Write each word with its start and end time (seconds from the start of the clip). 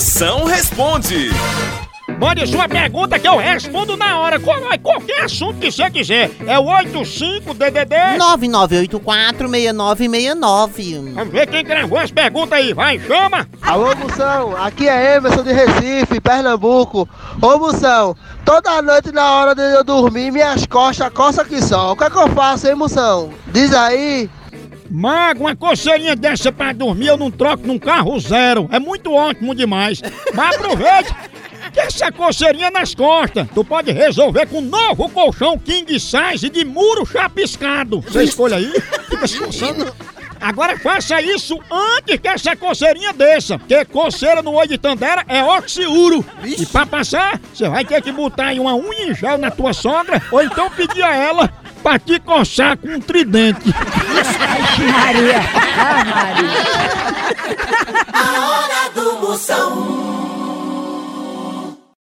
Moção 0.00 0.44
responde. 0.44 1.28
Mande 2.18 2.46
sua 2.46 2.66
pergunta 2.66 3.18
que 3.18 3.28
eu 3.28 3.36
respondo 3.36 3.98
na 3.98 4.18
hora. 4.18 4.40
Qual- 4.40 4.58
Qualquer 4.82 5.24
assunto 5.24 5.58
que 5.58 5.70
você 5.70 5.90
quiser. 5.90 6.30
É 6.46 6.58
o 6.58 6.64
85DDD. 6.64 8.16
99846969. 8.18 11.12
Vamos 11.14 11.30
ver 11.32 11.46
quem 11.48 11.62
gravou 11.62 11.98
as 11.98 12.10
perguntas 12.10 12.58
aí. 12.58 12.72
Vai, 12.72 12.98
chama. 12.98 13.46
Alô, 13.60 13.94
Moção, 13.94 14.56
aqui 14.56 14.88
é 14.88 15.16
Emerson 15.16 15.42
de 15.42 15.52
Recife, 15.52 16.18
Pernambuco. 16.18 17.06
Ô, 17.42 17.58
Moção, 17.58 18.16
toda 18.42 18.80
noite 18.80 19.12
na 19.12 19.30
hora 19.34 19.54
de 19.54 19.60
eu 19.74 19.84
dormir, 19.84 20.30
minhas 20.32 20.64
costas 20.64 21.12
coçam 21.12 21.44
que 21.44 21.60
só. 21.60 21.92
O 21.92 21.96
que 21.96 22.04
é 22.04 22.10
que 22.10 22.16
eu 22.18 22.28
faço, 22.30 22.66
hein, 22.66 22.74
Moção? 22.74 23.28
Diz 23.48 23.74
aí. 23.74 24.30
Mago, 24.90 25.44
uma 25.44 25.54
coceirinha 25.54 26.16
dessa 26.16 26.50
pra 26.50 26.72
dormir 26.72 27.06
eu 27.06 27.16
não 27.16 27.30
troco 27.30 27.66
num 27.66 27.78
carro 27.78 28.18
zero. 28.18 28.68
É 28.72 28.80
muito 28.80 29.12
ótimo 29.12 29.54
demais. 29.54 30.02
Mas 30.34 30.56
aproveite 30.56 31.14
que 31.72 31.80
essa 31.80 32.10
coceirinha 32.10 32.70
nas 32.70 32.94
costas 32.94 33.46
tu 33.54 33.64
pode 33.64 33.92
resolver 33.92 34.46
com 34.46 34.58
um 34.58 34.62
novo 34.62 35.08
colchão 35.08 35.56
king 35.56 35.98
size 36.00 36.48
de 36.48 36.64
muro 36.64 37.06
chapiscado. 37.06 38.00
Você 38.00 38.24
escolhe 38.24 38.54
aí, 38.54 38.72
fica 39.08 39.28
se 39.28 39.38
coçando. 39.38 39.94
Agora 40.40 40.78
faça 40.78 41.20
isso 41.20 41.58
antes 41.70 42.18
que 42.18 42.26
essa 42.26 42.56
coceirinha 42.56 43.12
desça, 43.12 43.58
porque 43.58 43.84
coceira 43.84 44.40
no 44.40 44.54
olho 44.54 44.70
de 44.70 44.78
Tandera 44.78 45.22
é 45.28 45.44
oxiuro. 45.44 46.24
E 46.42 46.64
pra 46.64 46.86
passar, 46.86 47.38
você 47.52 47.68
vai 47.68 47.84
ter 47.84 48.00
que 48.00 48.10
botar 48.10 48.46
aí 48.46 48.58
uma 48.58 48.74
unha 48.74 49.10
em 49.10 49.14
gel 49.14 49.36
na 49.36 49.50
tua 49.50 49.74
sogra, 49.74 50.20
ou 50.32 50.42
então 50.42 50.70
pedir 50.70 51.02
a 51.02 51.14
ela 51.14 51.52
pra 51.82 51.98
te 51.98 52.18
coçar 52.20 52.78
com 52.78 52.88
um 52.88 53.00
tridente. 53.00 53.70
Maria. 54.86 55.40
Ah, 55.82 56.04
Maria. 56.04 56.60
A 58.12 58.48
hora 58.50 58.90
do 58.94 59.18
Moção. 59.26 59.99